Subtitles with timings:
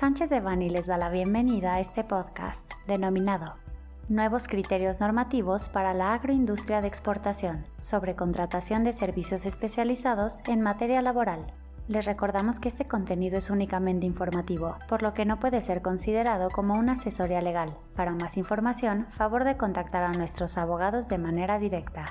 [0.00, 3.56] Sánchez de Bani les da la bienvenida a este podcast denominado
[4.08, 11.02] Nuevos criterios normativos para la agroindustria de exportación sobre contratación de servicios especializados en materia
[11.02, 11.52] laboral.
[11.86, 16.48] Les recordamos que este contenido es únicamente informativo, por lo que no puede ser considerado
[16.48, 17.76] como una asesoría legal.
[17.94, 22.06] Para más información, favor de contactar a nuestros abogados de manera directa.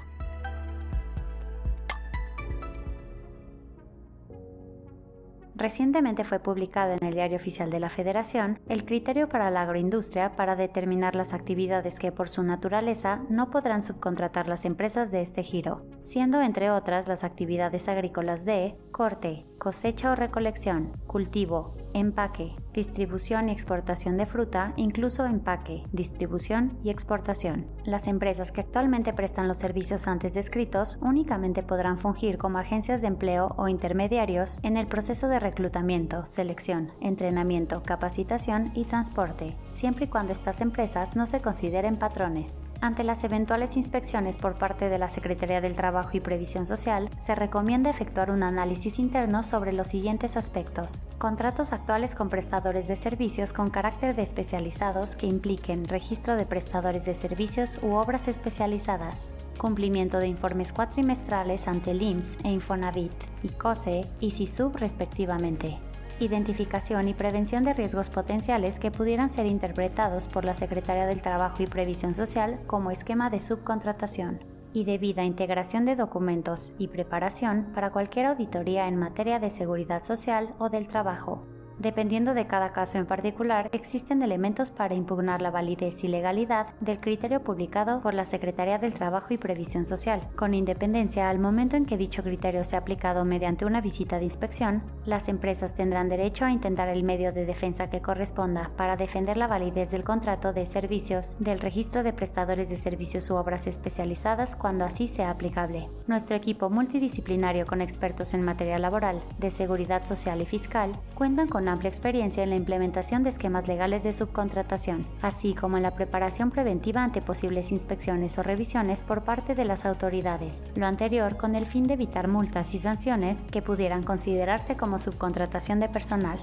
[5.60, 10.38] Recientemente fue publicado en el Diario Oficial de la Federación el criterio para la agroindustria
[10.38, 15.44] para determinar las actividades que por su naturaleza no podrán subcontratar las empresas de este
[15.44, 23.50] giro, siendo entre otras las actividades agrícolas de corte, cosecha o recolección, cultivo, empaque, distribución
[23.50, 27.68] y exportación de fruta, incluso empaque, distribución y exportación.
[27.84, 33.08] Las empresas que actualmente prestan los servicios antes descritos únicamente podrán fungir como agencias de
[33.08, 40.08] empleo o intermediarios en el proceso de reclutamiento, selección, entrenamiento, capacitación y transporte, siempre y
[40.08, 42.64] cuando estas empresas no se consideren patrones.
[42.82, 47.36] Ante las eventuales inspecciones por parte de la Secretaría del Trabajo y Previsión Social, se
[47.36, 51.06] recomienda efectuar un análisis interno sobre los siguientes aspectos.
[51.18, 57.06] Contratos actuales con prestadores de servicios con carácter de especializados que impliquen registro de prestadores
[57.06, 62.02] de servicios u obras especializadas, cumplimiento de informes cuatrimestrales ante el
[62.44, 63.14] e Infonavit
[63.44, 65.78] y COSE y SISUB respectivamente
[66.20, 71.64] identificación y prevención de riesgos potenciales que pudieran ser interpretados por la Secretaría del Trabajo
[71.64, 77.92] y Previsión Social como esquema de subcontratación y debida integración de documentos y preparación para
[77.92, 81.48] cualquier auditoría en materia de seguridad social o del trabajo.
[81.80, 87.00] Dependiendo de cada caso en particular, existen elementos para impugnar la validez y legalidad del
[87.00, 90.28] criterio publicado por la Secretaría del Trabajo y Previsión Social.
[90.36, 94.84] Con independencia al momento en que dicho criterio sea aplicado mediante una visita de inspección,
[95.06, 99.48] las empresas tendrán derecho a intentar el medio de defensa que corresponda para defender la
[99.48, 104.84] validez del contrato de servicios, del registro de prestadores de servicios u obras especializadas cuando
[104.84, 105.88] así sea aplicable.
[106.08, 111.90] Nuestro equipo multidisciplinario con expertos en materia laboral, de seguridad social y fiscal cuentan amplia
[111.90, 117.04] experiencia en la implementación de esquemas legales de subcontratación, así como en la preparación preventiva
[117.04, 120.64] ante posibles inspecciones o revisiones por parte de las autoridades.
[120.76, 125.80] Lo anterior con el fin de evitar multas y sanciones que pudieran considerarse como subcontratación
[125.80, 126.40] de personal.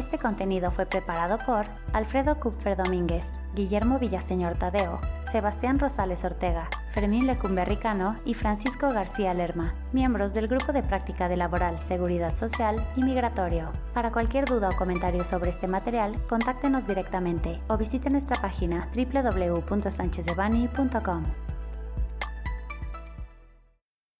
[0.00, 4.98] Este contenido fue preparado por Alfredo Kupfer Domínguez, Guillermo Villaseñor Tadeo,
[5.30, 11.36] Sebastián Rosales Ortega, Fermín Lecumberricano y Francisco García Lerma, miembros del Grupo de Práctica de
[11.36, 13.72] Laboral, Seguridad Social y Migratorio.
[13.92, 21.24] Para cualquier duda o comentario sobre este material, contáctenos directamente o visite nuestra página www.sanchezdevani.com.